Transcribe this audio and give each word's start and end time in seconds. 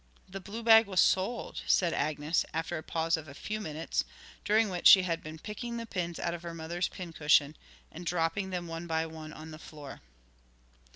'The 0.27 0.39
blue 0.39 0.63
bag 0.63 0.87
was 0.87 0.99
sold,' 0.99 1.61
said 1.67 1.93
Agnes, 1.93 2.43
after 2.55 2.75
a 2.75 2.81
pause 2.81 3.15
of 3.17 3.27
a 3.27 3.35
few 3.35 3.61
minutes, 3.61 4.03
during 4.43 4.67
which 4.69 4.87
she 4.87 5.03
had 5.03 5.21
been 5.21 5.37
picking 5.37 5.77
the 5.77 5.85
pins 5.85 6.17
out 6.17 6.33
of 6.33 6.41
her 6.41 6.55
mother's 6.55 6.87
pincushion 6.87 7.55
and 7.91 8.03
dropping 8.03 8.49
them 8.49 8.65
one 8.65 8.87
by 8.87 9.05
one 9.05 9.31
on 9.31 9.51
the 9.51 9.59
floor. 9.59 10.01